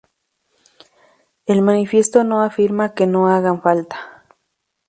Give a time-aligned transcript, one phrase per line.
[1.45, 4.25] El manifiesto no afirma que no hagan falta.